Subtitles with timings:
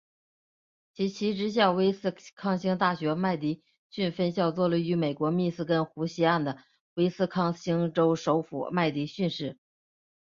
[0.93, 3.61] 其旗帜校威斯康星大学麦迪
[3.91, 6.57] 逊分校坐落于美国密歇根湖西岸的
[6.95, 9.59] 威斯康星州首府麦迪逊市。